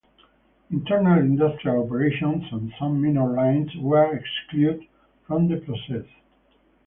[0.71, 4.81] Internal industrial operations and some minor lines were excluded
[5.27, 6.07] from the process.